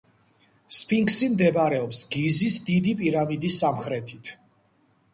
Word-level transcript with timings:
სფინქსი 0.77 1.29
მდებარეობს 1.33 2.01
გიზის 2.15 2.57
დიდი 2.71 2.97
პირამიდის 3.05 3.63
სამხრეთით. 3.67 4.37